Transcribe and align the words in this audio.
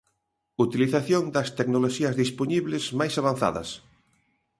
Utilización 0.65 1.23
das 1.35 1.49
tecnoloxías 1.57 2.17
dispoñibles 2.23 2.83
mais 2.99 3.13
avanzadas. 3.21 3.69